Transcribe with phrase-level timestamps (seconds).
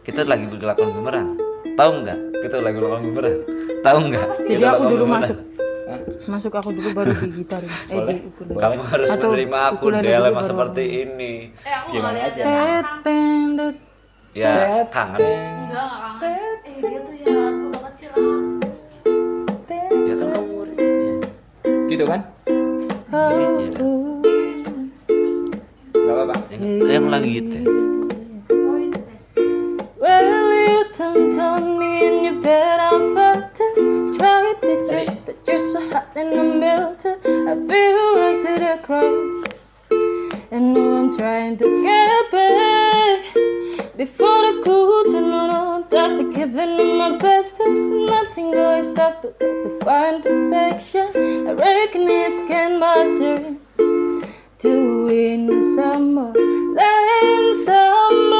[0.00, 1.28] kita lagi berkelakuan bumerang
[1.74, 3.36] tahu nggak kita lagi berkelakuan bumerang
[3.80, 5.22] tahu nggak Jadi aku dulu bumerang.
[5.22, 5.38] masuk.
[6.22, 7.62] Masuk aku dulu baru di gitar.
[7.90, 8.60] Eh di ukulele.
[8.62, 12.40] kamu harus Atau menerima aku baru- seperti ini Eh aku Gimana aja?
[12.40, 12.46] ya.
[14.32, 14.54] Ya
[14.86, 16.22] kangen Enggak nggak kangen.
[16.22, 18.38] Eh dia tuh ya foto kecil ah.
[19.98, 21.14] ya kan kamu muridnya
[21.88, 22.20] Gitu kan?
[23.10, 23.68] Muridnya.
[25.90, 26.34] Gak apa-apa.
[26.52, 27.99] yang, yang lagi gitu Oh
[31.02, 34.18] on me in your bed, I fucked it.
[34.18, 37.18] Tried to check, but you're so hot and I'm melted.
[37.24, 39.72] I feel right to the cracks.
[40.50, 43.96] And now I'm trying to get back.
[43.96, 47.56] Before the cool turn on, I'll be giving them my best.
[47.58, 49.38] There's nothing going to stop it.
[49.40, 53.56] To find affection, I reckon it's can matter.
[54.58, 58.39] Doing some more than some, but I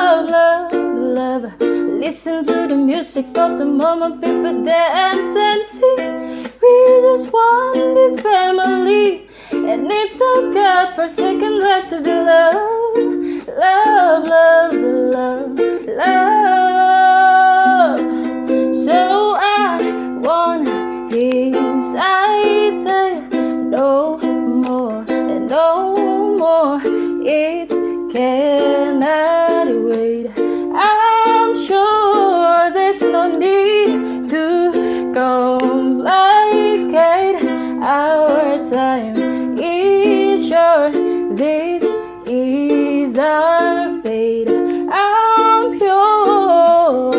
[0.00, 0.72] love, love,
[1.18, 1.44] love.
[1.60, 6.50] Listen to the music of the moment, people dance and sing.
[6.62, 14.24] We're just one big family, and it's so God forsaken right to be loved, love,
[14.34, 14.72] love,
[15.16, 15.58] love,
[16.02, 17.20] love.
[18.86, 18.98] So
[19.38, 19.78] I
[20.26, 20.66] want
[21.12, 22.30] his I
[23.76, 26.80] no more and no more.
[27.22, 27.68] It
[28.12, 29.49] cannot
[29.90, 30.30] wait.
[30.72, 37.42] I'm sure there's no need to complicate.
[37.82, 40.92] Our time is short.
[41.36, 41.82] This
[42.28, 44.48] is our fate.
[44.92, 47.10] I'm yours.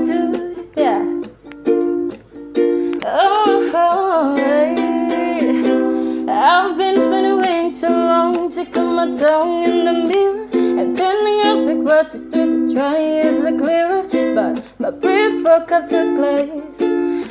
[9.18, 10.48] Tongue in the mirror
[10.80, 14.02] and turning up big words just to try is a clearer.
[14.34, 16.80] But my brief fuck up took place,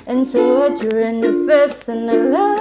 [0.05, 2.57] and so I drew in the face and I love.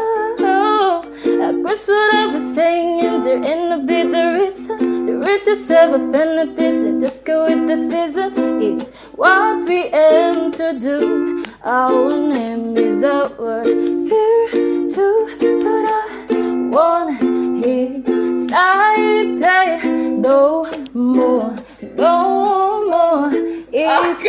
[1.46, 5.04] I guess what I was saying, there ain't no be the reason.
[5.06, 8.62] The root to serve affinities and just go with the season.
[8.62, 11.44] It's what we aim to do.
[11.64, 13.28] Our name is our
[13.64, 15.06] fear to
[15.40, 17.20] but I want
[17.64, 19.76] his Die
[20.22, 20.62] no
[20.94, 21.50] more,
[21.98, 22.14] no
[22.86, 23.30] more.
[23.74, 24.22] It's.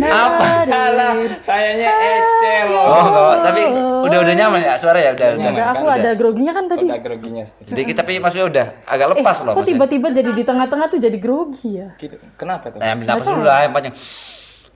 [0.00, 1.12] Apa Salah.
[1.42, 2.86] Sayanya Ece loh.
[2.86, 3.62] oh enggak tapi
[4.04, 5.96] udah udah nyaman ya suara ya udah udah Enggak, aku Udah.
[5.98, 6.86] ada groginya kan tadi.
[6.86, 7.94] Udah groginya sedikit.
[7.98, 11.70] tapi maksudnya udah agak Eh, lepas loh kok tiba-tiba jadi di tengah-tengah tuh jadi grogi
[11.82, 11.88] ya?
[11.98, 12.16] Gitu.
[12.38, 12.78] Kenapa tuh?
[12.78, 13.94] Nah, ambil napas dulu lah yang panjang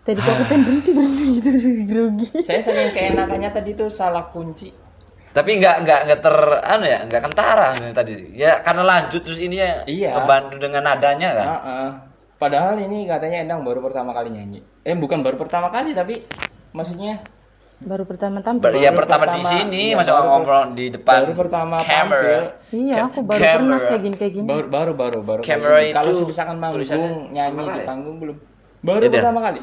[0.03, 1.49] Tadi kok pengen berhenti berhenti gitu
[1.85, 2.27] grogi.
[2.41, 4.88] Saya saking keenakannya tadi tuh salah kunci.
[5.31, 9.39] Tapi nggak nggak nggak ter anu ya nggak kentara ini tadi ya karena lanjut terus
[9.39, 10.11] ini ya Iya.
[10.15, 11.89] kebantu dengan nadanya kan Heeh.
[12.39, 14.63] Padahal ini katanya Endang baru pertama kali nyanyi.
[14.81, 16.23] Eh bukan baru pertama kali tapi
[16.71, 17.19] maksudnya
[17.79, 18.63] Baru pertama tampil.
[18.65, 21.77] Ber- ya baru pertama, di pertama- sini iya, masa baru ngobrol di depan baru pertama
[21.81, 22.43] camera tampil.
[22.71, 23.55] Iya, aku baru camera.
[23.55, 24.47] pernah kayak gini kayak gini.
[24.47, 26.83] baru baru baru baru Camera kalau itu misalkan manggung
[27.29, 27.87] nyanyi di ya?
[27.87, 28.37] panggung belum
[28.81, 29.15] baru Beda.
[29.17, 29.61] pertama kali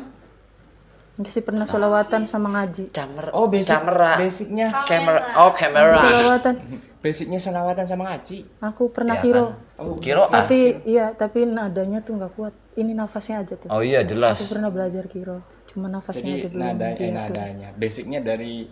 [1.24, 2.92] sih pernah solawatan sama ngaji.
[2.92, 6.54] camera oh basic camera basicnya camera oh camera Solawatan.
[7.06, 9.46] basicnya solawatan sama ngaji Aku pernah Ya kiro.
[9.78, 9.96] kan?
[10.02, 12.52] kiro ah Tapi iya, tapi nadanya tuh nggak kuat.
[12.76, 13.70] Ini nafasnya aja tuh.
[13.70, 15.40] oh iya jelas Aku pernah belajar kiro.
[15.70, 16.66] Cuma nafasnya aja jadi belum.
[16.66, 18.68] nada eh, nadanya basicnya dari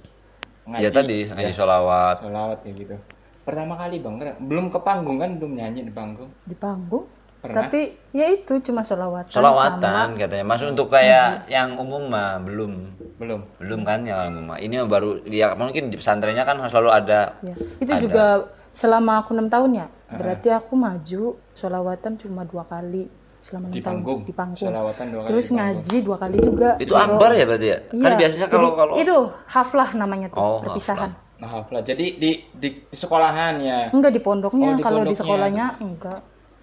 [0.63, 2.95] ngaji ya tadi ngaji sholawat solawat kayak gitu
[3.43, 7.03] pertama kali bang belum ke panggung kan belum nyanyi di panggung Di panggung.
[7.43, 7.67] Pernah?
[7.67, 7.79] Tapi
[8.09, 9.27] ya itu cuma solawatan.
[9.27, 12.71] sholawatan sama- katanya masuk untuk kayak yang umum mah belum
[13.13, 16.89] belum belum kan yang umum mah ini mah baru ya mungkin di pesantrennya kan selalu
[16.89, 17.51] ada Ya.
[17.77, 19.87] Itu juga selama aku enam tahun ya.
[20.09, 24.69] Berarti aku maju solawatan cuma dua kali selama enam di tahun panggung di panggung.
[24.71, 25.67] solawatan dua kali Terus di panggung.
[25.75, 26.69] ngaji dua kali juga.
[26.79, 28.17] itu akbar ya berarti ya kan Iya.
[28.17, 31.11] biasanya kalau Jadi, kalau itu haflah namanya tuh Oh, perpisahan.
[31.35, 35.11] nah haflah jadi di, di di sekolahan ya Enggak di pondoknya, Oh, di kalau di
[35.11, 36.19] sekolahnya enggak.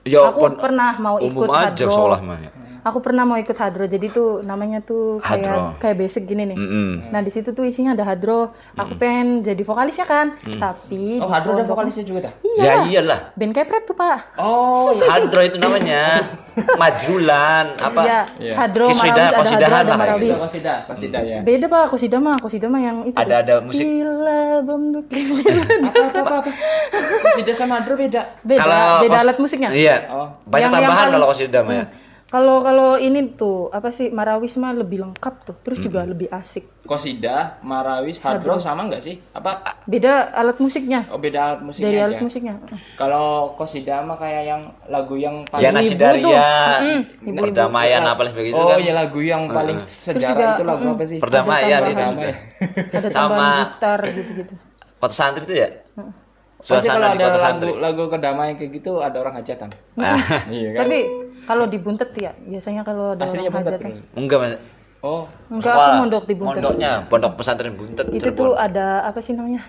[0.09, 1.93] Ya, aku pernah mau umum ikut aja hadro.
[1.93, 2.51] seolah mah ya.
[2.81, 3.85] Aku pernah mau ikut hadro.
[3.85, 5.61] Jadi tuh namanya tuh kayak Hadro.
[5.77, 6.57] kayak basic gini nih.
[6.57, 6.89] Mm-mm.
[7.09, 8.51] Nah di situ tuh isinya ada hadro.
[8.75, 10.37] Aku pengen jadi vokalisnya kan.
[10.41, 12.33] Tapi Oh, Hadro ada vokalisnya juga dah.
[12.41, 12.63] Iya.
[12.63, 13.21] Ya iyalah.
[13.35, 14.37] Band kepret tuh pak.
[14.37, 16.25] Oh, Hadro itu namanya.
[16.77, 18.01] Majulan apa?
[18.03, 18.21] Iya.
[18.39, 18.53] Iya.
[18.57, 20.39] Hadro Kiswida, Marawis ada hadro ada lah, Marawis.
[20.39, 21.39] Kosida, Kosida ya.
[21.41, 23.17] Beda pak kosida mah kosida mah yang itu.
[23.17, 23.85] Ada- ada musik.
[23.85, 26.51] Gila bom Apa apa apa apa.
[27.23, 28.23] Kosida sama Hadro beda.
[28.43, 29.71] Beda beda alat musiknya.
[29.71, 29.97] Iya.
[30.11, 30.29] Oh.
[30.47, 31.85] Banyak tambahan kalau kosida mah ya.
[32.31, 35.57] Kalau kalau ini tuh apa sih Marawis mah lebih lengkap tuh.
[35.61, 36.11] Terus juga Hmm.
[36.11, 36.63] lebih asik.
[36.81, 39.19] Kosida, Marawis, Hadro sama nggak sih?
[39.31, 39.83] Apa?
[39.85, 41.07] Beda alat musiknya.
[41.07, 42.07] Oh beda alat musiknya Dari aja.
[42.07, 42.55] alat musiknya.
[42.95, 46.07] Kalau Kosida mah kayak yang lagu yang Ya paling nasi Ibu-ibu tuh.
[46.23, 46.47] daria,
[46.79, 47.43] Mm-mm, ibu-ibu.
[47.45, 48.79] perdamaian apa sebagainya Oh kan.
[48.79, 50.95] iya lagu yang paling sejarah juga, itu lagu mm-mm.
[50.95, 51.19] apa sih?
[51.19, 52.31] Perdamaian itu juga.
[52.93, 54.55] Ada Sama- tambahan gitar gitu-gitu.
[54.99, 55.69] Kota santri itu ya?
[56.61, 57.71] Pasti kalau Suasana di ada kota lagu santri.
[57.77, 59.71] lagu kedamaian kayak gitu ada orang hajatan.
[59.97, 60.15] Ah,
[60.53, 60.81] Iya kan?
[60.85, 61.01] Tapi
[61.51, 63.81] kalau di Buntet ya, biasanya kalau ada Aslinya orang buntet.
[63.83, 63.91] hajatan.
[64.15, 64.53] enggak Mas.
[65.01, 66.61] Oh, Enggak, aku mondok di Buntet.
[66.63, 68.07] Mondoknya pondok pesantren Buntet.
[68.13, 68.39] Itu Cirebon.
[68.39, 69.67] tuh ada apa sih namanya?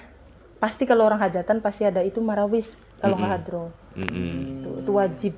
[0.61, 3.63] Pasti kalau orang hajatan pasti ada itu marawis kalau nggak hadro.
[3.97, 4.61] Mm-mm.
[4.61, 5.33] Itu, itu wajib.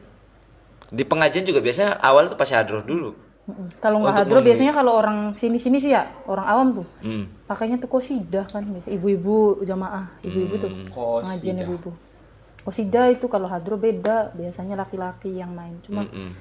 [0.92, 3.16] Di pengajian juga biasanya awal tuh pasti hadroh dulu.
[3.80, 6.88] Kalau nggak hadro biasanya kalau orang sini-sini sih ya, orang awam tuh.
[7.00, 7.24] Hmm.
[7.48, 8.88] Pakainya tuh kosidah kan gitu.
[9.00, 10.72] Ibu-ibu jamaah, ibu-ibu tuh.
[10.72, 10.88] Hmm.
[11.24, 11.92] Pengajian ibu-ibu.
[12.64, 15.76] Kosidah itu kalau hadro beda, biasanya laki-laki yang main.
[15.82, 16.32] Cuma Mm-mm.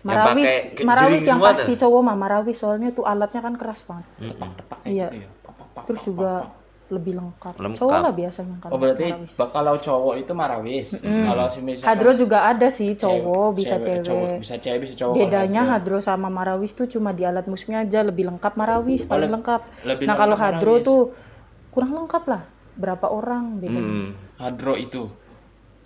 [0.00, 1.80] Marawis, Yang Marawis yang pasti tuh.
[1.82, 4.06] cowok mah Marawis soalnya tuh alatnya kan keras banget.
[4.82, 5.08] Iya.
[5.82, 6.48] Terus juga
[6.88, 7.54] lebih lengkap.
[7.54, 7.78] Lengkap.
[7.78, 9.32] Cowok lah biasanya kalau Oh berarti Marawis.
[9.46, 10.88] kalau cowok itu marawis.
[10.98, 14.02] Kalau si misalkan Hadro juga ada sih cewek- cowok bisa cewek.
[14.02, 15.14] cowok, bisa cewek bisa cowok.
[15.16, 19.28] Bedanya kalau Hadro sama Marawis tuh cuma di alat musiknya aja lebih lengkap Marawis paling
[19.28, 19.60] leb- lengkap.
[19.86, 20.84] lebih nah kalau Hadro Marawis.
[20.84, 21.00] tuh
[21.70, 22.42] kurang lengkap lah.
[22.72, 23.76] Berapa orang bedanya?
[23.78, 24.08] Hmm.
[24.36, 25.02] Hadro itu.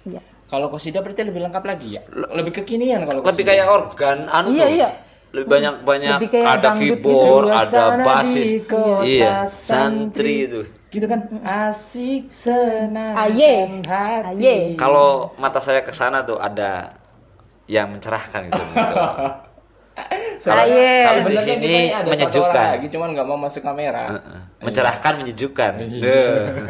[0.05, 0.21] Iya.
[0.45, 2.03] Kalau kosida berarti lebih lengkap lagi ya.
[2.13, 4.77] Lebih kekinian kalau Lebih kayak organ anu Iya, tuh.
[4.77, 4.89] iya.
[5.35, 6.81] Lebih banyak banyak Lebih kayak ada gitu.
[6.95, 8.47] keyboard, ada basis.
[9.03, 9.51] Iya, santri.
[9.51, 10.61] santri itu.
[10.95, 13.83] gitu kan asik senang Aye.
[13.83, 14.79] Aye.
[14.79, 16.95] Kalau mata saya ke sana tuh ada
[17.67, 18.63] yang mencerahkan gitu.
[20.45, 20.93] Kalau Aye.
[21.03, 22.65] kalau di Sebenarnya sini ada menyejukkan.
[22.71, 24.41] lagi cuman nggak mau masuk kamera Heeh.
[24.61, 25.73] Mencerahkan, menyejukkan.
[25.81, 26.25] Iya.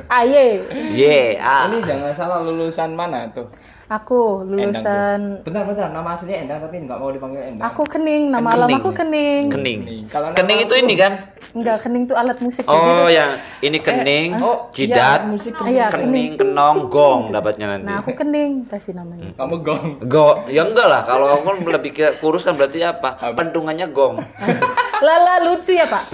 [0.08, 0.46] Aye.
[0.92, 1.66] Ye, ah.
[1.66, 3.50] ini jangan salah lulusan mana tuh
[3.86, 8.48] Aku lulusan bentar bentar nama aslinya Endang tapi nggak mau dipanggil Endang Aku kening, nama
[8.48, 9.52] alam aku kening.
[9.52, 10.08] Kening.
[10.08, 11.12] Nama Kening itu aku- ini kan?
[11.54, 12.66] Enggak, kening tuh alat musik.
[12.66, 17.86] Oh, yang ini kening, oh jidat, iya, musik Iya, kening, kenong, gong dapatnya nanti.
[17.86, 19.30] Nah, aku kening kasih namanya.
[19.38, 21.06] kamu gong Go, ya enggak lah.
[21.06, 23.14] Kalau aku kan lebih ke kurus kan berarti apa?
[23.38, 24.18] Pendungannya gong.
[25.06, 26.10] Lala lucu ya, Pak?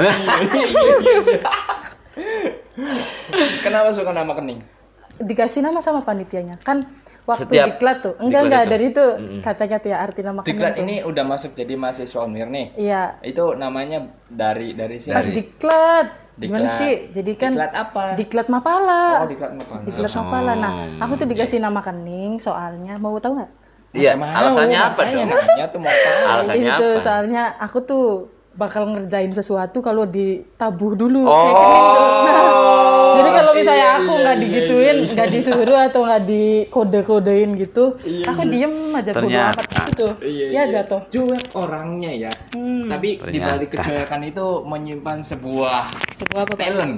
[3.65, 4.61] kenapa suka nama kening
[5.21, 6.61] Dikasih nama sama panitianya.
[6.61, 6.85] Kan
[7.22, 8.14] waktu Setiap diklat tuh.
[8.17, 8.70] Enggak, diklat enggak itu.
[8.70, 9.05] dari itu
[9.40, 10.82] katanya tuh ya arti nama Diklat tuh.
[10.82, 16.06] ini udah masuk jadi mahasiswa Unmir nih Iya, itu namanya dari dari sini pas diklat.
[16.32, 16.78] Gimana Diklat.
[16.78, 16.94] sih?
[17.11, 19.02] Jadi kan diklat apa diklat Mapala.
[19.19, 20.52] oh diklat apa Diklat Mapala.
[20.55, 23.50] Nah, aku tuh dikasih nama kening soalnya mau tahu nggak?
[23.90, 25.26] Iya, Mau, alasannya apa dong?
[25.26, 27.02] nanya tuh mau tahu Alasannya itu apa?
[27.02, 28.05] soalnya aku tuh
[28.52, 31.34] bakal ngerjain sesuatu kalau ditabuh dulu Oh.
[31.34, 32.02] kayak kening tuh.
[32.25, 32.46] Nah,
[33.31, 37.85] jadi kalau misalnya iya, aku iya, nggak iya, digituin, nggak disuruh atau nggak dikode-kodein gitu,
[38.27, 40.09] aku diem aja bodo amat gitu.
[40.50, 41.00] ya jatuh.
[41.06, 42.91] cuek orangnya ya Hmm.
[42.91, 46.55] tapi di balik kecuekan itu menyimpan sebuah Sebuah apa?
[46.58, 46.94] Talent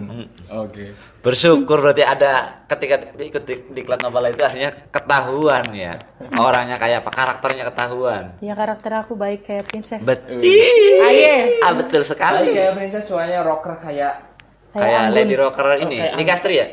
[0.49, 5.95] oke Bersyukur berarti ada ketika ikut di, diklat Nopala itu akhirnya ketahuan ya.
[6.35, 7.11] Orangnya kayak apa?
[7.15, 8.35] Karakternya ketahuan.
[8.43, 10.03] Ya karakter aku baik kayak princess.
[10.03, 10.43] Betul.
[10.43, 11.63] Aye.
[11.63, 12.51] Ah, betul Tapi sekali.
[12.51, 14.32] kayak princess suaranya rocker kayak
[14.73, 15.15] Kayak Anggun.
[15.15, 16.67] Lady Rocker ini, kayak Nika Astri ya?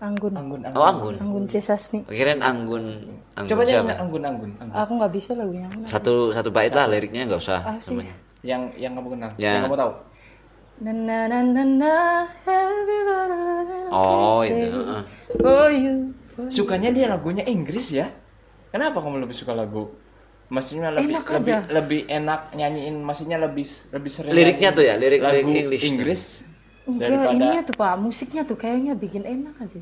[0.00, 0.32] Anggun.
[0.32, 1.14] anggun anggun Oh, Anggun.
[1.16, 1.54] Anggun C.
[1.58, 2.04] Sasmi.
[2.06, 2.84] Kirain Anggun.
[3.34, 5.68] Anggun coba aja anggun anggun anggun Aku nggak bisa lagunya.
[5.84, 7.60] Satu satu bait lah liriknya nggak usah.
[7.62, 7.96] Ah, sih.
[8.40, 9.52] yang yang kamu kenal Ya.
[9.54, 9.92] yang kamu tahu
[10.80, 11.94] Na na na na na
[12.42, 15.02] everybody Oh, itu, heeh.
[15.36, 15.94] For you.
[16.30, 18.08] for sukanya dia lagunya Inggris ya
[18.68, 19.92] kenapa kamu lebih suka lagu
[20.48, 21.56] maksudnya lebih Enak lebih aja.
[21.68, 25.84] lebih enak nyanyiin maksudnya lebih lebih sering Liriknya nyanyiin tuh ya, lirik- lagu lirik English.
[25.84, 26.20] Inggris
[26.98, 29.78] daripada ininya tuh pak, musiknya tuh kayaknya bikin enak aja.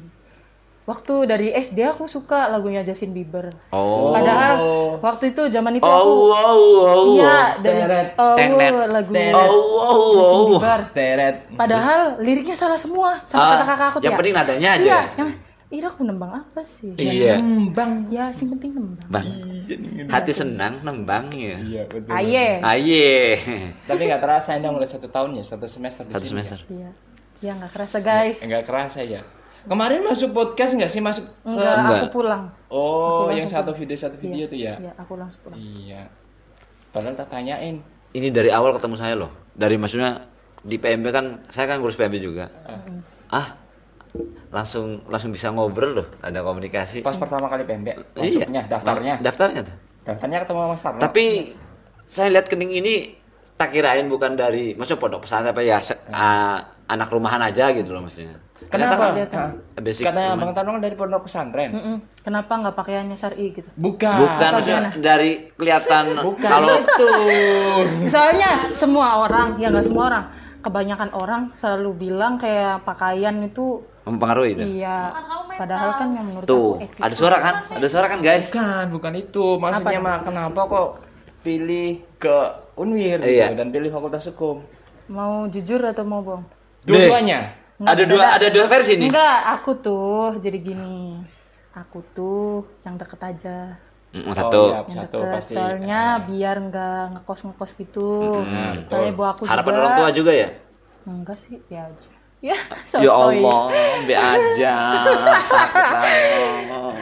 [0.88, 3.52] Waktu dari SD aku suka lagunya Justin Bieber.
[3.68, 4.08] Oh.
[4.08, 4.56] Padahal
[5.04, 7.02] waktu itu zaman itu aku Oh, wow, wow.
[7.12, 7.80] iya dari
[8.16, 9.36] oh, tenet, lagu teret.
[9.36, 10.48] Oh, wow, Justin wow.
[10.48, 10.80] Bieber.
[10.96, 14.18] teret Padahal liriknya salah semua sama Ah, kata kakak aku tuh yang ya.
[14.24, 14.80] penting nadanya aja.
[14.80, 15.28] Iya, yang
[15.68, 16.96] Ira aku nembang apa sih?
[16.96, 17.37] Iya.
[17.37, 18.08] Nembang.
[18.08, 19.04] Ya, sing penting nembang.
[19.06, 19.28] Bang,
[20.08, 21.60] hati senang nembang ya.
[21.60, 22.08] Iya betul.
[22.08, 22.64] Aye.
[22.64, 23.37] Aye.
[23.84, 26.32] Tapi nggak terasa Anda mulai satu tahun ya, satu semester di Satu sini.
[26.40, 26.58] semester.
[26.66, 26.90] Iya.
[27.38, 28.40] Ya nggak kerasa guys.
[28.40, 29.20] Enggak kerasa ya.
[29.68, 31.28] Kemarin masuk podcast nggak sih masuk?
[31.28, 32.00] ke- Enggak, Enggak.
[32.00, 32.44] aku pulang.
[32.68, 34.80] Oh, Aku yang satu video satu video tuh ya.
[34.80, 35.60] Iya, aku langsung pulang.
[35.60, 36.08] Iya.
[36.88, 37.76] Padahal tak tanyain.
[38.08, 39.28] Ini dari awal ketemu saya loh.
[39.52, 40.25] Dari maksudnya
[40.58, 42.48] di PMB kan saya kan ngurus PMB juga.
[43.28, 43.52] Ah,
[44.48, 47.00] langsung langsung bisa ngobrol loh, ada komunikasi.
[47.00, 48.44] Pas pertama kali PMB, Iya.
[48.44, 49.14] masuknya daftarnya.
[49.18, 49.76] Daftarnya tuh.
[50.02, 51.00] Daftarnya ketemu Mas Tarno.
[51.00, 51.26] Tapi
[52.04, 52.94] saya lihat kening ini
[53.54, 57.90] tak kirain bukan dari maksudnya pondok pesantren apa ya se- ah, anak rumahan aja gitu
[57.90, 58.38] loh maksudnya.
[58.68, 59.14] Kenapa?
[59.14, 59.38] kelihatan.
[59.38, 59.50] Hah?
[59.78, 60.40] Basic Katanya rumah.
[60.40, 61.70] Bang Tarno kan dari pondok pesantren.
[61.70, 61.96] Mm-mm.
[62.20, 63.68] Kenapa nggak pakaiannya syari gitu?
[63.75, 64.16] Bukan.
[64.18, 67.08] Bukan maksudnya dari kelihatan Bukan kalau itu.
[68.14, 70.25] Soalnya semua orang, ya nggak semua orang,
[70.58, 74.64] kebanyakan orang selalu bilang kayak pakaian itu mempengaruhi itu.
[74.76, 75.12] iya.
[75.50, 77.00] Padahal kan yang menurut Tuh, aku etik.
[77.00, 77.54] ada suara kan?
[77.68, 78.46] Ada suara kan, guys?
[78.48, 79.44] Bukan, bukan itu.
[79.56, 80.06] Maksudnya Apa?
[80.06, 80.88] mah kenapa kok
[81.40, 82.36] pilih ke
[82.74, 83.52] Unwir gitu Iya.
[83.52, 84.62] dan pilih Fakultas Hukum?
[85.08, 86.44] Mau jujur atau mau bohong?
[86.82, 87.52] Dua-duanya.
[87.78, 89.06] Ada dua ada dua versi nih.
[89.06, 91.18] Enggak, aku tuh jadi gini.
[91.72, 93.78] Aku tuh yang deket aja.
[94.08, 94.62] Mm, Oh, satu.
[94.64, 95.32] iya, Yang satu deket.
[95.32, 95.54] pasti.
[95.54, 98.08] Soalnya biar nggak ngekos-ngekos gitu.
[98.40, 99.80] Hmm, Soalnya ibu aku Harapan juga.
[99.80, 100.48] orang tua juga ya?
[101.04, 102.10] Enggak sih, ya aja.
[102.38, 102.54] Ya,
[102.95, 103.42] Ya sotoy.
[103.42, 103.62] Allah,
[104.04, 104.75] be aja.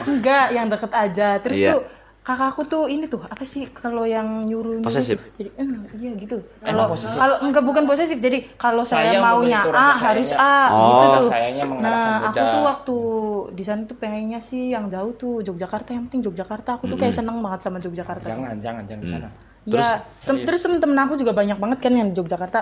[0.07, 1.27] Enggak, yang deket aja.
[1.39, 1.71] Terus Iya.
[1.71, 1.81] tuh
[2.21, 5.15] kakakku tuh ini tuh apa sih kalau yang nyuruh nyuruh Posesif?
[5.37, 5.63] jadi eh,
[5.95, 10.35] iya gitu kalau kalau enggak bukan posesif jadi kalau saya Sayang maunya A harus.
[10.35, 11.31] A Oh, gitu tuh
[11.79, 12.97] nah aku tuh waktu
[13.55, 17.15] di sana tuh pengennya sih yang jauh tuh Yogyakarta yang penting Yogyakarta aku tuh kayak
[17.15, 19.07] seneng banget sama Yogyakarta Jangan, jangan, jangan Hmm.
[19.07, 19.29] di sana.
[19.65, 19.87] ya
[20.21, 22.59] tem- terus temen-temen aku juga banyak banget kan yang di Yogyakarta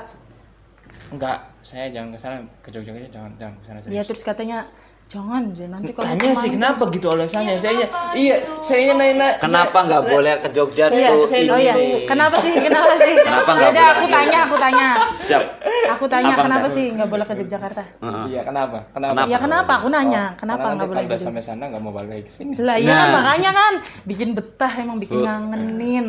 [1.08, 3.78] Enggak, saya jangan ke sana, ke Jogja aja jangan, jangan ke sana.
[3.88, 4.60] ya terus katanya
[5.06, 7.56] jangan deh nanti kalau Tanya sih kenapa gitu alasannya?
[7.56, 11.30] Saya iya, saya nanya Kenapa nggak boleh ke Jogja Iya, tuh?
[11.30, 11.74] saya oh iya.
[11.74, 12.10] ini?
[12.10, 12.50] Kenapa sih?
[12.58, 13.14] Kenapa sih?
[13.16, 13.86] Kenapa nggak boleh?
[13.88, 14.88] aku tanya, aku tanya.
[15.14, 15.44] Siap.
[15.88, 16.74] Aku tanya Apa kenapa enggak?
[16.74, 17.84] sih nggak boleh ke Yogyakarta?
[18.26, 18.78] Iya, kenapa?
[18.90, 19.14] Kenapa?
[19.14, 19.30] Kenapa?
[19.30, 19.72] Ya kenapa?
[19.78, 21.28] Aku nanya, Oh, kenapa nggak boleh ke udah Jogja?
[21.30, 22.54] sampai sana nggak mau balik ke sini.
[22.58, 23.14] Lah iya kan Nah.
[23.14, 26.08] makanya kan bikin betah emang bikin ngangenin.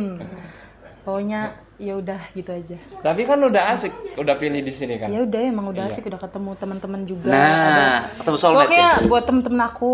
[1.04, 1.40] Pokoknya
[1.76, 2.76] ya udah gitu aja.
[2.98, 5.08] Tapi kan udah asik, udah pilih di sini kan.
[5.08, 5.92] Ya udah emang udah Iya.
[5.92, 7.28] asik udah ketemu teman-teman juga.
[7.28, 9.04] Nah, ketemu soulmate Pokoknya ya?
[9.04, 9.92] buat temen-temen aku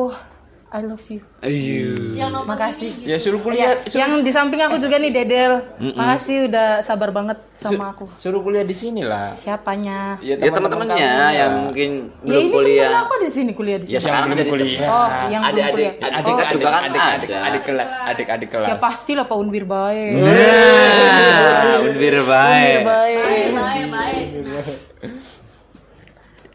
[0.73, 1.21] I love you.
[1.45, 2.17] Ayo.
[2.17, 2.91] Yang Makasih.
[3.05, 5.61] Ya suruh Ya, kuliah, yang di samping aku juga nih Dedel.
[5.76, 8.09] Makasih udah sabar banget sama aku.
[8.17, 9.37] suruh kuliah di sini lah.
[9.37, 10.17] Siapanya?
[10.25, 11.37] Ya teman-temannya kamu.
[11.37, 11.91] yang mungkin
[12.25, 12.88] Ya belum ini kuliah.
[12.88, 14.00] temen aku di sini kuliah di Ya sini.
[14.00, 14.88] sekarang belum jadi kuliah.
[14.88, 15.93] Oh, yang belum Adik-adik kuliah.
[15.93, 17.37] adik Adik, juga adik, kan adik, adik, ada.
[17.45, 18.79] adik kelas, adik, adik Ya kelas.
[18.81, 20.12] pastilah Pak Unwir baik.
[20.17, 22.79] Nah, unbir Unwir baik.
[22.83, 23.19] baik.
[23.52, 24.26] Baik, baik.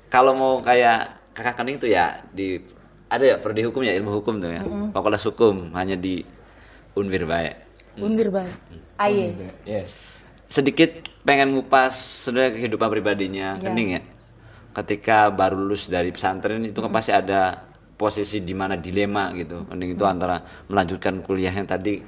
[0.07, 0.97] Kalau mau kayak
[1.35, 2.57] kakak kening tuh ya di
[3.07, 4.61] ada ya prodi hukum ya ilmu hukum tuh ya.
[4.91, 6.23] Fakultas hukum hanya di
[6.97, 7.53] Unwir baik.
[8.01, 8.55] Unwir baik.
[8.97, 9.33] Aye.
[9.63, 9.93] Yes.
[10.49, 11.93] Sedikit pengen ngupas
[12.25, 13.61] sebenarnya kehidupan pribadinya Ya.
[13.61, 14.01] kening ya.
[14.73, 17.65] Ketika baru lulus dari pesantren itu kan pasti ada
[17.97, 19.65] posisi di mana dilema gitu.
[19.69, 22.01] Kening itu antara melanjutkan kuliah yang tadi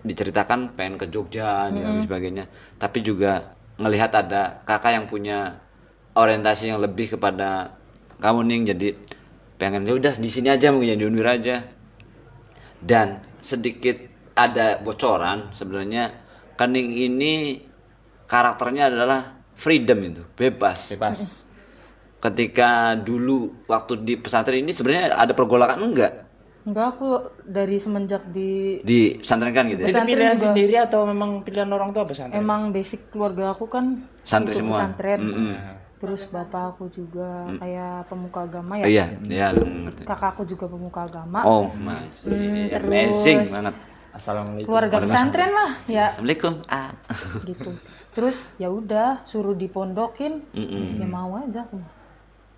[0.00, 2.48] diceritakan pengen ke Jogja dan sebagainya.
[2.80, 5.60] Tapi juga ngelihat ada kakak yang punya
[6.14, 7.74] orientasi yang lebih kepada
[8.22, 8.94] kamu ning jadi
[9.54, 11.62] pengen ya udah di sini aja mungkin di Unwir aja
[12.78, 13.96] dan sedikit
[14.34, 16.10] ada bocoran sebenarnya
[16.54, 17.62] kening ini
[18.24, 19.20] karakternya adalah
[19.54, 21.18] freedom itu bebas Bebas.
[22.20, 26.14] ketika dulu waktu di pesantren ini sebenarnya ada pergolakan enggak
[26.64, 27.08] Enggak aku
[27.44, 30.46] dari semenjak di di pesantren kan gitu ya Itu Pesantren pilihan juga.
[30.48, 32.40] sendiri atau memang pilihan orang tua pesantren?
[32.40, 34.80] emang basic keluarga aku kan Santri semua.
[34.80, 35.20] pesantren.
[35.20, 35.54] Mm-mm.
[35.94, 38.86] Terus bapak aku juga kayak pemuka agama ya.
[38.86, 40.02] iya iya ngerti.
[40.04, 41.40] Kakak aku juga pemuka agama.
[41.42, 43.74] oh masih Hmm, terus- amazing banget
[44.14, 44.70] Assalamualaikum.
[44.70, 46.90] Keluarga pesantren lah ya assalamualaikum ah
[47.42, 47.70] gitu.
[48.14, 51.02] Terus ya udah suruh dipondokin, Mm-mm.
[51.02, 51.82] ya mau aja aku.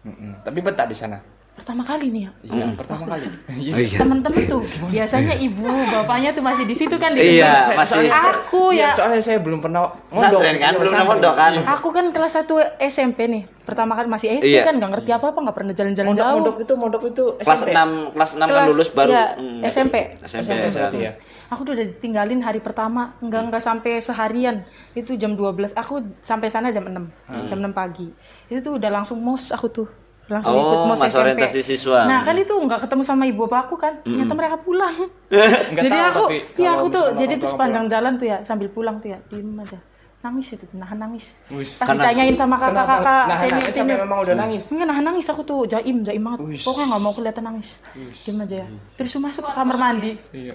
[0.05, 0.45] Mm-mm.
[0.45, 1.17] Tapi betah di sana.
[1.57, 2.31] Pertama kali nih ya.
[2.45, 3.25] Iya, pertama kali.
[3.25, 4.61] oh iya Temen-temen tuh
[4.93, 7.73] biasanya ibu bapaknya tuh masih di situ kan di Iya, desa.
[7.73, 11.11] masih- Aku Iya, ya soalnya saya belum pernah Pesantren kan, Iya, belum pesantren.
[11.11, 11.51] mondok kan?
[11.51, 11.63] Iya.
[11.73, 13.43] Aku kan kelas 1 SMP nih.
[13.59, 14.63] Pertama kali masih SD Iya.
[14.63, 16.37] kan nggak ngerti apa-apa, nggak pernah jalan-jalan Mondok, jauh.
[16.39, 17.71] mondok itu, mondok itu kelas SMP.
[17.73, 19.95] 6 kelas 6 kan Kelas- lulus baru iya, mm, SMP.
[20.23, 21.13] SMP, SMP berarti ya.
[21.49, 24.57] Aku tuh udah ditinggalin hari pertama, nggak nggak sampai seharian.
[24.93, 25.73] Itu jam 12.
[25.73, 27.09] Aku sampai sana jam 6.
[27.25, 27.47] Hmm.
[27.47, 28.07] Jam 6 pagi.
[28.47, 29.89] Itu tuh udah langsung mos aku tuh.
[30.27, 31.23] Langsung Oh, ikut mos masa SMP.
[31.23, 32.03] orientasi siswa.
[32.03, 33.95] Nah, kan itu nggak ketemu sama ibu bapak aku kan.
[34.03, 34.91] Ternyata mereka pulang.
[35.79, 38.99] Jadi tahu, aku, tapi ya aku tuh jadi tuh sepanjang jalan tuh ya sambil pulang
[38.99, 39.79] tuh ya diem aja.
[40.17, 41.39] Nangis itu tuh, nahan nangis.
[41.47, 42.99] Pas Karena- ditanyain sama Kenapa?
[42.99, 43.99] kakak-kakak senior senior.
[44.03, 44.65] memang udah nangis.
[44.69, 46.39] Enggak nahan nangis aku tuh jaim, jaim banget.
[46.67, 47.79] Pokoknya nggak mau kelihatan nangis.
[48.27, 48.69] Diem aja ya.
[48.99, 50.19] Terus masuk ke kamar mandi.
[50.35, 50.55] Iya.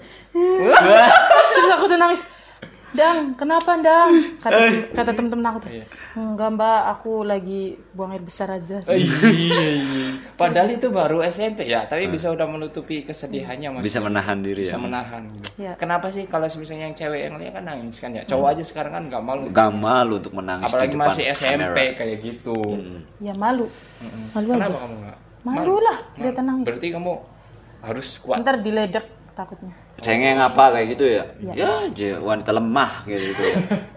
[1.54, 2.20] Terus aku tuh nangis.
[2.92, 4.36] Dang, kenapa Dang?
[4.36, 4.60] Kata,
[4.92, 5.70] kata temen-temen aku tuh.
[5.72, 5.84] Iya.
[6.12, 8.84] Enggak mbak, aku lagi buang air besar aja.
[8.84, 10.08] Oh, iya, iya.
[10.36, 13.82] Padahal itu baru SMP ya, tapi bisa udah menutupi kesedihannya mas.
[13.82, 15.48] bisa menahan diri Bisa ya menahan gitu.
[15.56, 15.72] Iya.
[15.80, 18.22] Kenapa sih kalau misalnya yang cewek yang lihat kan nangis kan ya?
[18.28, 19.44] Cowok aja sekarang kan nggak malu.
[19.48, 21.48] gak malu untuk menangis Apalagi di depan masih SMP
[21.80, 21.96] kamera.
[21.96, 22.58] kayak gitu.
[23.24, 23.66] Ya malu.
[24.04, 24.24] Mm-mm.
[24.36, 24.80] Malu Kenapa aja.
[24.84, 25.16] kamu nggak?
[25.42, 26.66] Malu lah, kelihatan nangis.
[26.68, 27.12] Berarti kamu
[27.82, 28.36] harus kuat.
[28.44, 29.72] Ntar diledek takutnya.
[29.98, 31.52] cengeng apa kayak gitu ya Iya.
[31.54, 33.54] ya aja wanita lemah kayak gitu ya.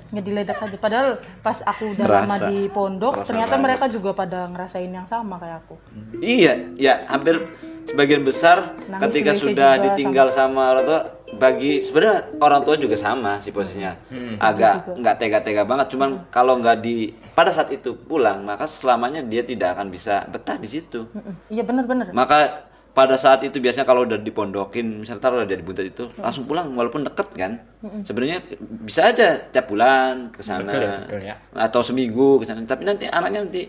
[0.07, 0.77] Nggak diledek aja.
[0.77, 1.07] Padahal
[1.41, 2.23] pas aku udah Ngerasa.
[2.23, 3.65] lama di pondok, Ngerasa ternyata banget.
[3.65, 5.75] mereka juga pada ngerasain yang sama kayak aku.
[6.17, 7.41] iya ya hampir
[7.85, 10.99] sebagian besar Nangis ketika sudah ditinggal sama orang tua
[11.35, 13.93] bagi sebenarnya orang tua juga sama sih posisinya
[14.39, 16.95] agak nggak tega-tega banget cuman kalau nggak di
[17.31, 21.05] pada saat itu pulang maka selamanya dia tidak akan bisa betah di situ.
[21.47, 22.09] Iya bener-bener.
[22.09, 22.65] maka
[22.95, 26.71] pada saat itu biasanya kalau udah dipondokin misalnya taruh udah di buntet itu langsung pulang
[26.71, 27.59] walaupun deket kan
[28.07, 28.39] sebenarnya
[28.87, 31.35] bisa aja tiap bulan ke sana ya, betul ya.
[31.51, 33.67] atau seminggu ke sana tapi nanti anaknya nanti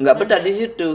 [0.00, 0.88] nggak betah di situ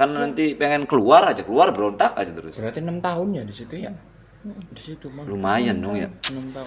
[0.00, 3.74] karena nanti pengen keluar aja keluar berontak aja terus Berarti enam tahun ya di situ
[3.78, 3.92] ya?
[4.72, 5.24] Di situ mah.
[5.28, 6.08] lumayan dong ya.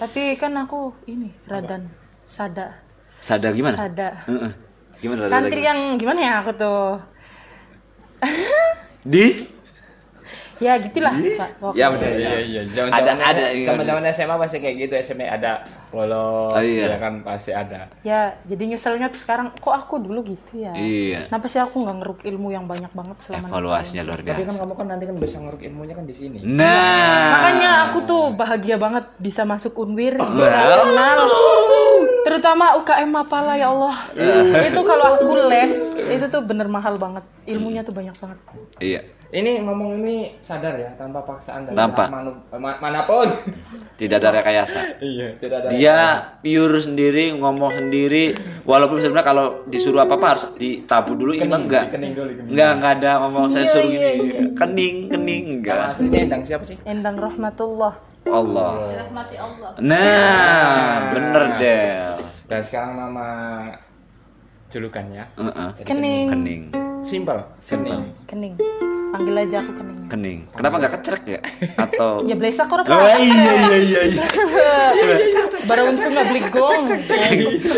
[0.01, 1.89] Tapi kan aku ini radan
[2.25, 2.77] sada.
[3.21, 4.09] sadar gimana Sada.
[4.29, 4.51] Heeh.
[5.01, 5.33] gimana Rada?
[5.33, 7.01] Santri yang gimana ya aku tuh?
[9.13, 9.56] di
[10.57, 11.49] Ya gitulah, Pak.
[11.57, 11.77] Pokoknya.
[11.77, 13.63] ya udah Iya ya iya, zaman Ada- zaman ada, iya.
[13.63, 15.51] zaman zaman SMA pasti kayak gitu SMA ada
[15.87, 16.91] polos, Oh, iya.
[16.91, 17.87] ya kan pasti ada.
[18.01, 20.73] Ya, jadi nyeselnya tuh sekarang kok aku dulu gitu ya.
[20.73, 24.35] iya Kenapa sih aku nggak ngeruk ilmu yang banyak banget selama evaluasinya luar Tapi kan
[24.43, 26.39] biasa kamu kan nanti kan bisa ngeruk ilmunya kan di sini.
[26.43, 31.19] nah Makanya aku tuh bahagia banget bisa masuk Unwir, bisa kenal.
[32.37, 33.97] Terutama UKM Mapala ya Allah.
[34.63, 37.25] itu kalau aku les, itu tuh bener mahal banget.
[37.45, 38.37] Ilmunya tuh banyak banget.
[38.77, 42.07] iya Ini ngomong ini sadar ya tanpa paksaan dari Tanpa.
[42.07, 43.27] manu- ma- mana pun.
[43.97, 45.67] tidak ada rekayasa iya, tidak ada.
[45.67, 45.97] dia
[46.39, 48.31] pure sendiri ngomong sendiri
[48.63, 52.51] walaupun sebenarnya kalau disuruh apa apa harus ditabu dulu ini Kening, enggak dikening dulu, dikening.
[52.53, 54.21] enggak enggak ada ngomong saya Iya, suruh iya, gini
[54.53, 56.77] kening kening enggak Endang siapa sih?
[56.83, 57.93] Endang rahmatullah.
[58.29, 59.69] Allah Rahmati Allah.
[59.79, 60.65] nah
[61.09, 62.15] bener Del
[62.45, 63.27] Dan sekarang nama
[64.67, 65.69] julukannya Heeh.
[65.75, 66.27] jadi Kening.
[66.29, 66.63] kening
[66.99, 67.39] Simpel.
[67.59, 68.03] Simpel.
[68.25, 68.57] Kening.
[69.07, 69.95] Panggil aja aku kening.
[70.07, 71.39] kening kenapa nggak kecerek ya
[71.77, 74.23] atau Ya blesak orang oh iya iya iya iya
[75.67, 76.83] Baru untung nggak beli gong.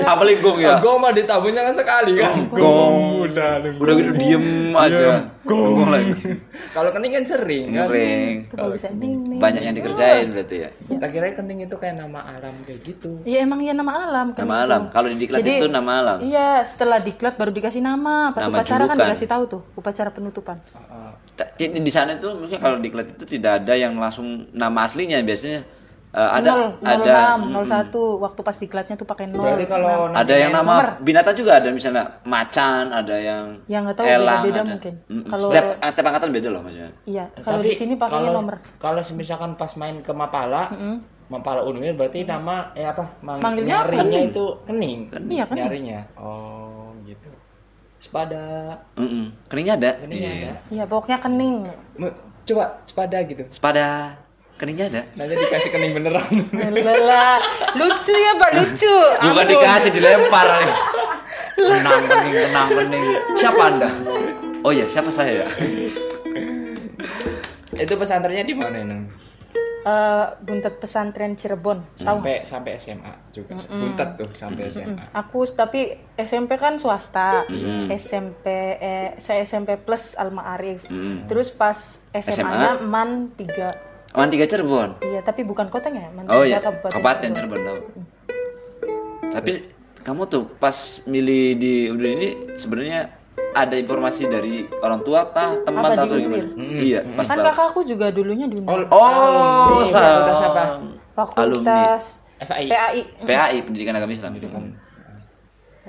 [0.04, 2.50] apa gong ya Gue mah ditabuhnya kan sekali kan.
[2.52, 6.14] gong Udah, udah gitu diem aja gong lagi
[6.78, 7.90] Kalau kening kan sering kan.
[7.90, 9.40] Itu kalau bisa ning ning.
[9.42, 13.12] banyak yang dikerjain berarti ya Kita kira kening itu kayak nama alam kayak gitu.
[13.26, 14.66] Iya emang iya nama alam kan nama itu.
[14.70, 18.30] alam kalau di diklat Jadi- itu nama alam Iya, setelah diklat baru dikasih nama.
[18.36, 20.58] Pas Nama upacara kan dikasih tahu tuh, upacara penutupan.
[20.76, 21.12] Uh,
[21.58, 25.64] di sana itu maksudnya kalau diklat itu tidak ada yang langsung nama aslinya biasanya
[26.10, 29.38] eh, ada 0, ada 06, 01, waktu pas diklatnya tuh pakai 0.
[29.38, 34.06] berarti kalau ada yang nama binatang juga ada misalnya macan ada yang Yang nggak tahu
[34.08, 34.64] elang beda-beda ada.
[34.68, 34.94] mungkin.
[35.06, 35.30] Mm-mm.
[35.30, 38.56] Kalau- setiap setiap angkatan beda loh maksudnya Iya, kalau di sini pakainya kalau, nomor.
[38.76, 40.64] Kalau misalkan pas main ke Mapala,
[41.30, 43.06] Mapala Unwil berarti nama eh apa?
[43.22, 44.30] Mang, Manggilnya nyarinya kening.
[44.30, 45.00] itu kening.
[45.30, 45.62] Iya, kening.
[45.62, 46.00] Nyarinya.
[46.18, 47.30] Oh, gitu.
[48.00, 48.42] Sepada.
[48.98, 49.30] Mm-mm.
[49.46, 50.42] keningnya ada Keningnya Iya.
[50.42, 50.54] ada.
[50.74, 51.58] Iya, pokoknya kening.
[52.42, 53.44] Coba sepada gitu.
[53.54, 53.86] sepada
[54.60, 56.28] keningnya ada Nanti dikasih kening beneran.
[56.52, 57.40] Lala,
[57.74, 58.92] lucu ya Pak, lucu.
[59.24, 59.48] bukan Ampun.
[59.50, 60.74] dikasih dilempar nih
[61.56, 63.04] kenang kening kenang kening
[63.36, 63.90] siapa anda
[64.60, 65.48] oh ya siapa saya ya
[67.76, 69.02] itu pesantrennya di mana nang?
[69.80, 72.44] Eh, buntet pesantren Cirebon, tahu nggak?
[72.44, 73.56] Sampai sampai SMA juga.
[73.66, 75.00] Buntet tuh sampai SMA.
[75.16, 77.88] Aku tapi SMP kan swasta, Mm.
[77.90, 78.44] SMP
[78.76, 80.84] eh, saya SMP plus Al Ma'arif.
[81.26, 81.80] Terus pas
[82.12, 83.89] SMA-nya Man 3
[84.20, 87.56] Man tiga Cirebon Iya, tapi bukan kotanya ya, Man Oh 3 iya, Kabupaten, Kabupaten Cirebon.
[87.56, 87.80] Cirebon tahu.
[89.30, 89.52] Tapi
[90.00, 93.16] kamu tuh pas milih di Udin ini sebenarnya
[93.50, 96.20] ada informasi dari orang tua kah, teman atau gimana?
[96.20, 96.46] Unwir?
[96.78, 97.48] Iya, pas Kan tahu.
[97.48, 98.86] kakakku juga dulunya di Unwir.
[98.92, 100.64] Oh, sa- fakultas apa?
[101.16, 102.04] Fakultas
[102.40, 102.66] FAI.
[102.68, 103.02] PAI.
[103.24, 104.32] PAI Pendidikan Agama Islam.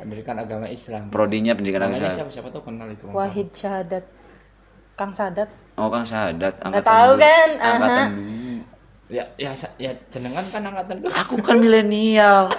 [0.01, 1.03] Pendidikan Agama Islam.
[1.13, 2.15] Prodinya Pendidikan Agama Islam.
[2.15, 3.05] siapa siapa tuh kenal itu.
[3.11, 4.05] Wahid Syahadat.
[5.01, 5.49] Kang Sadat.
[5.81, 7.25] Oh, Kang Sadat Nggak tahu dulu.
[7.25, 7.49] kan?
[7.57, 8.13] Angkatan Aha.
[8.13, 8.57] dulu.
[9.11, 11.13] Ya ya ya jenengan kan angkatan dulu.
[11.17, 12.53] Aku kan milenial.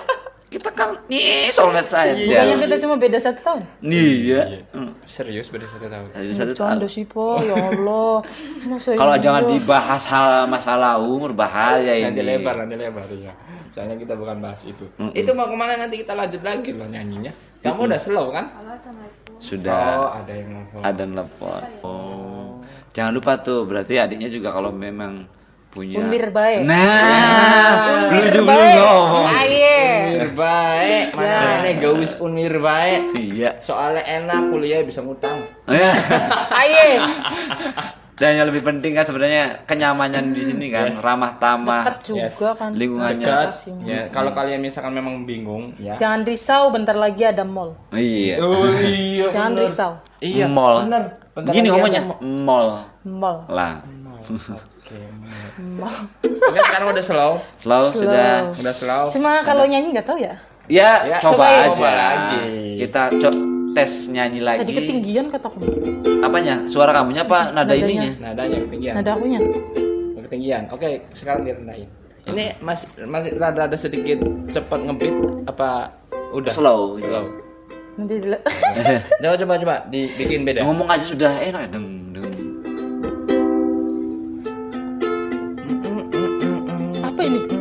[0.51, 2.11] Kita kan nih soulmate saya.
[2.11, 3.61] Bukannya kita cuma beda satu tahun?
[3.87, 4.67] Iya.
[4.75, 4.91] Hmm.
[5.07, 6.11] Serius beda satu tahun.
[6.11, 6.91] Jadi satu tahun.
[6.91, 8.19] sih po, ya Allah.
[8.67, 9.23] Masa Kalau iya?
[9.23, 12.03] jangan dibahas hal masalah umur bahaya ini.
[12.11, 13.31] Nanti lebar, nanti lebar ya.
[13.71, 14.83] Soalnya kita bukan bahas itu.
[15.15, 17.31] Itu mau ke mana nanti kita lanjut lagi loh nyanyinya.
[17.63, 18.51] Kamu udah slow kan?
[18.51, 19.20] Halo, assalamualaikum.
[19.41, 19.83] Sudah.
[19.97, 20.81] Oh, ada yang nelfon.
[20.85, 21.63] ada nelfon.
[21.81, 22.47] Oh.
[22.93, 25.25] Jangan lupa tuh, berarti adiknya juga kalau memang
[25.71, 26.67] punya Unbir baik.
[26.67, 28.75] Nah, lu juga baik.
[28.77, 29.25] ngomong.
[29.31, 29.79] Aye.
[30.11, 31.39] Unmir baik, mana Ya.
[31.57, 33.01] aneh gaus unmir baik.
[33.15, 33.49] Iya.
[33.63, 35.41] Soalnya enak kuliah bisa ngutang.
[35.65, 35.91] Ya.
[36.51, 36.99] Aye.
[38.21, 41.01] Dan yang lebih penting kan sebenarnya kenyamanan di sini kan, Yes.
[41.01, 41.81] ramah tamah.
[41.81, 42.37] Dekat juga Yes.
[42.53, 42.69] kan.
[42.71, 43.25] Lingkungannya.
[43.25, 43.49] Dekat.
[43.81, 45.97] Ya, kalau kalian misalkan memang bingung, ya.
[45.97, 47.73] Jangan risau, bentar lagi ada mall.
[47.89, 48.37] Iya.
[48.39, 49.25] Oh iya.
[49.27, 49.65] Jangan bener.
[49.65, 49.91] risau.
[50.19, 50.45] Iya.
[50.45, 50.85] Mall.
[50.85, 51.03] Bener.
[51.31, 53.37] Bentar Gini ngomongnya, mall Mall.
[53.47, 53.81] lah.
[53.81, 54.21] mall.
[54.81, 55.01] Oke.
[56.21, 57.33] Oke, sekarang udah slow.
[57.57, 58.01] Selalu Slow.
[58.01, 58.33] sudah.
[58.53, 59.05] Udah slow.
[59.09, 60.35] Cuma kalau nyanyi nggak tahu ya.
[60.67, 61.57] Ya, Ya, coba cobain.
[61.57, 61.73] aja.
[61.73, 62.43] Coba lagi.
[62.77, 63.29] Kita co
[63.71, 64.67] tes nyanyi lagi.
[64.67, 65.59] Tadi ketinggian kataku.
[66.21, 66.65] Apanya?
[66.67, 67.85] Suara kamunya apa nada Nadanya.
[67.87, 68.11] ininya?
[68.19, 68.93] Nadanya ketinggian.
[68.99, 69.39] Nada akunya.
[70.27, 70.63] Ketinggian.
[70.71, 71.89] Oke, sekarang direndahin.
[72.21, 74.21] Ini masih masih rada-rada sedikit
[74.53, 75.17] cepat ngebeat
[75.49, 75.91] apa
[76.31, 76.53] udah?
[76.53, 76.95] Slow.
[77.01, 77.25] Slow.
[77.97, 78.37] Nanti dulu.
[79.21, 80.63] Coba coba coba dibikin beda.
[80.63, 81.75] Ngomong aja sudah enak.
[81.75, 82.29] Deng, deng.
[87.03, 87.60] Apa ini?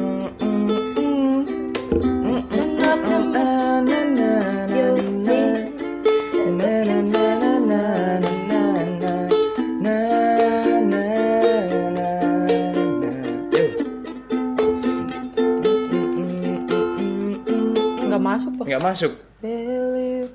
[18.91, 19.15] Masuk.
[19.41, 20.27] You,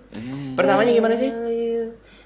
[0.56, 1.30] Pertamanya gimana sih?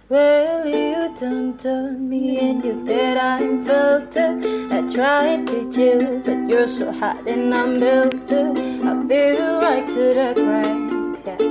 [0.09, 4.45] will you, you don't tell me in your bed I'm filtered.
[4.71, 8.57] I tried to chill but you're so hot and I'm melted.
[8.85, 11.41] I feel right to the cracks yeah.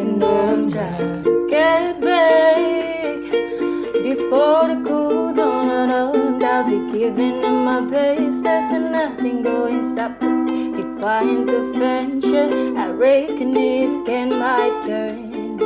[0.00, 3.20] And I'm trying to get back.
[4.00, 8.40] Before the cool down around I'll be giving in my place.
[8.40, 10.31] There's nothing going stop
[11.02, 15.61] Defying convention I reckon it's getting my turn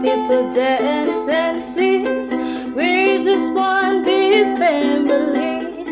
[0.00, 2.74] people dance and sing.
[2.74, 5.84] We're just one big family,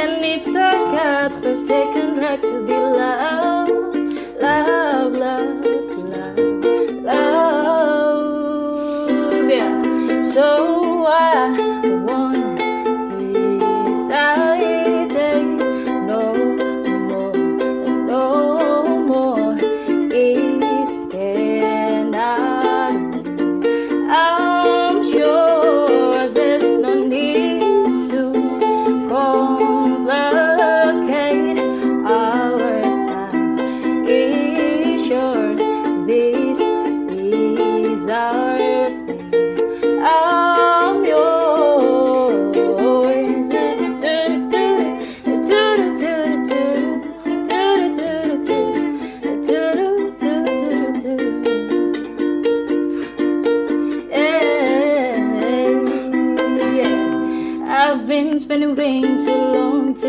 [0.00, 3.59] and it's our God forsaken right to be loved,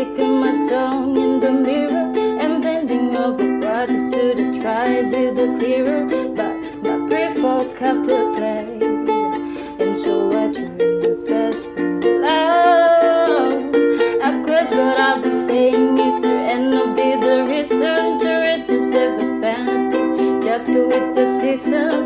[0.04, 2.06] taking my tongue in the mirror
[2.42, 6.02] and bending over brothers to the tries it the clearer.
[6.38, 6.96] But my
[7.78, 8.82] come to place,
[9.82, 10.64] and so I to
[11.26, 13.74] fast and love.
[14.26, 18.66] I quest what I've been saying is there, and I'll be the reason to read
[18.68, 20.44] to seven fantasies.
[20.44, 22.01] Just with the season,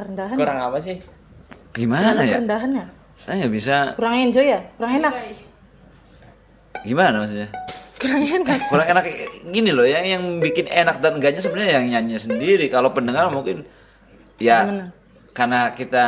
[0.00, 0.36] Kerendahan.
[0.40, 0.96] Kurang apa sih?
[1.70, 2.84] gimana ya Kerendahan ya?
[3.14, 4.60] saya nggak bisa Kurang enjoy ya?
[4.74, 5.12] Kurang enak.
[6.80, 7.48] gimana maksudnya
[8.00, 8.58] Kurang enak.
[8.72, 9.04] kurang enak
[9.46, 13.68] gini loh yang yang bikin enak dan enggaknya sebenarnya yang nyanyi sendiri kalau pendengar mungkin
[14.40, 14.84] ya Gimana?
[15.30, 16.04] karena kita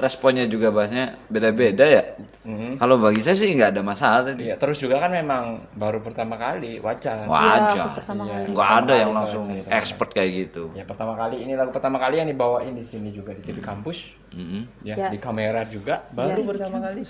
[0.00, 2.02] responnya juga bahasnya beda-beda ya
[2.42, 2.80] Mhm.
[2.80, 6.34] kalau bagi saya sih nggak ada masalah tadi Iya, terus juga kan memang baru pertama
[6.34, 7.28] kali wajar.
[7.28, 8.32] wajar pertama Iya.
[8.34, 8.46] kali.
[8.56, 12.18] nggak ada yang langsung pertama expert kayak gitu Ya pertama kali ini lagu pertama kali
[12.18, 14.16] yang dibawain di sini juga di TV kampus.
[14.32, 14.62] Mm-mm.
[14.82, 15.08] Ya, Ya.
[15.10, 17.02] di kamera juga baru Ya, pertama kali.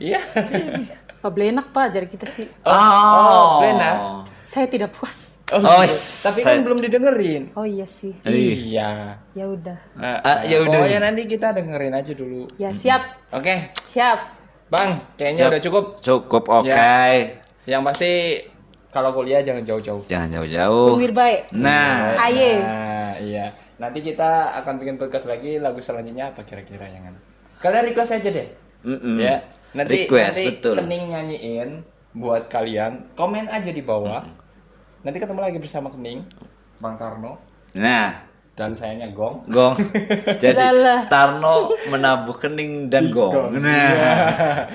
[0.00, 0.20] Iya.
[1.22, 2.46] Pak enak pak jari kita sih.
[2.62, 4.22] Oh, oh, Plena.
[4.46, 5.37] Saya tidak puas.
[5.48, 5.96] Oh, Oh, gitu.
[6.22, 7.42] tapi kan saya- belum didengerin.
[7.52, 8.12] Oh iya sih.
[8.22, 8.68] Ih.
[8.68, 9.16] Iya.
[9.32, 9.78] Ya udah.
[9.94, 10.76] Nah, Ah, ya udah.
[10.78, 12.44] Pokoknya nanti kita dengerin aja dulu.
[12.54, 13.00] Ya siap.
[13.30, 14.18] Oke, Siap.
[14.68, 15.50] Bang, kayaknya Siap.
[15.50, 15.84] udah cukup.
[15.98, 17.32] cukup oke Ya.
[17.64, 18.12] Yang pasti
[18.88, 20.04] kalau kuliah jangan jauh-jauh.
[20.06, 21.40] jangan jauh-jauh Pemir baik.
[21.50, 22.52] nah Aye.
[22.58, 23.46] Nah, iya.
[23.76, 27.16] Nanti kita akan bikin podcast lagi lagu selanjutnya apa kira-kira yang?
[27.58, 28.48] Kalian request aja deh.
[28.82, 29.16] mm-mm.
[29.16, 29.40] Ya.
[29.70, 31.70] Nanti request nanti betul Kening nyanyiin
[32.12, 33.12] buat kalian.
[33.14, 34.24] Komen aja di bawah.
[34.98, 36.26] Nanti ketemu lagi bersama Kening,
[36.78, 37.38] Bang Tarno
[37.70, 39.46] nah dan sayanya Gong.
[39.46, 39.76] gong
[40.42, 41.00] jadi Udahlah.
[41.06, 41.56] Tarno
[41.86, 44.66] menabuh kening dan gong nah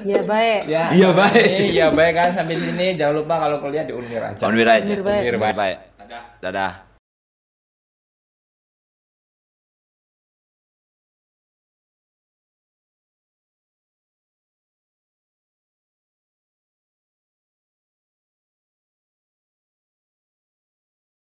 [0.00, 0.60] Ya baik.
[0.64, 1.46] Ya, Iya, baik.
[1.68, 4.40] Iya baik kan sampai sini jangan lupa kalau kuliah di Unir aja.
[4.42, 5.20] Unwir aja Unwir baik.
[5.26, 6.22] Unwir baik Dadah.
[6.40, 6.72] dadah